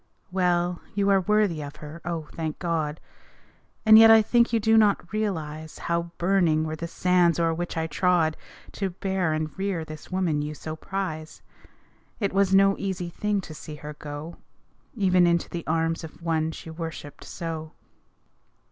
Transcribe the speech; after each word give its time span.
Well, 0.31 0.81
you 0.95 1.11
are 1.11 1.21
worthy 1.21 1.61
of 1.61 1.75
her 1.75 2.01
oh, 2.03 2.27
thank 2.33 2.57
God 2.57 2.99
And 3.85 3.99
yet 3.99 4.09
I 4.09 4.23
think 4.23 4.51
you 4.51 4.59
do 4.59 4.75
not 4.75 5.13
realize 5.13 5.77
How 5.77 6.09
burning 6.17 6.63
were 6.63 6.75
the 6.75 6.87
sands 6.87 7.39
o'er 7.39 7.53
which 7.53 7.77
I 7.77 7.85
trod, 7.85 8.35
To 8.71 8.89
bear 8.89 9.31
and 9.33 9.55
rear 9.59 9.85
this 9.85 10.09
woman 10.11 10.41
you 10.41 10.55
so 10.55 10.75
prize. 10.75 11.43
It 12.19 12.33
was 12.33 12.51
no 12.51 12.75
easy 12.79 13.09
thing 13.09 13.41
to 13.41 13.53
see 13.53 13.75
her 13.75 13.93
go 13.93 14.37
Even 14.95 15.27
into 15.27 15.47
the 15.51 15.67
arms 15.67 16.03
of 16.03 16.17
the 16.17 16.23
one 16.23 16.49
she 16.49 16.71
worshiped 16.71 17.23
so. 17.23 17.73